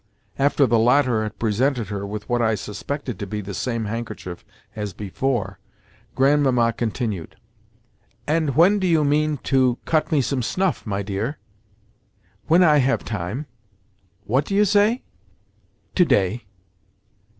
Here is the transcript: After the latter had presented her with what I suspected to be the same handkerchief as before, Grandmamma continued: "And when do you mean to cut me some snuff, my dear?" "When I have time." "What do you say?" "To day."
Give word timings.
After 0.39 0.65
the 0.65 0.79
latter 0.79 1.21
had 1.21 1.37
presented 1.37 1.89
her 1.89 2.07
with 2.07 2.27
what 2.27 2.41
I 2.41 2.55
suspected 2.55 3.19
to 3.19 3.27
be 3.27 3.39
the 3.39 3.53
same 3.53 3.85
handkerchief 3.85 4.43
as 4.75 4.93
before, 4.93 5.59
Grandmamma 6.15 6.73
continued: 6.73 7.35
"And 8.25 8.55
when 8.55 8.79
do 8.79 8.87
you 8.87 9.03
mean 9.05 9.37
to 9.43 9.77
cut 9.85 10.11
me 10.11 10.19
some 10.21 10.41
snuff, 10.41 10.87
my 10.87 11.03
dear?" 11.03 11.37
"When 12.47 12.63
I 12.63 12.77
have 12.79 13.03
time." 13.05 13.45
"What 14.23 14.45
do 14.45 14.55
you 14.55 14.65
say?" 14.65 15.03
"To 15.93 16.03
day." 16.05 16.45